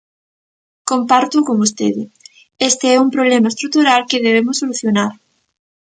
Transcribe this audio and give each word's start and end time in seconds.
Compártoo 0.89 1.45
con 1.47 1.55
vostede, 1.63 2.03
este 2.69 2.85
é 2.95 2.97
un 3.05 3.09
problema 3.15 3.47
estrutural 3.53 4.01
que 4.09 4.23
debemos 4.27 4.59
solucionar. 4.61 5.11